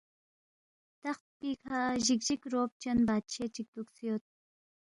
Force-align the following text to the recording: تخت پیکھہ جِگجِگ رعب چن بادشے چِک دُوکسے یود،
تخت 1.03 1.27
پیکھہ 1.39 1.79
جِگجِگ 2.05 2.41
رعب 2.51 2.71
چن 2.81 2.97
بادشے 3.07 3.45
چِک 3.53 3.67
دُوکسے 3.73 4.03
یود، 4.07 4.23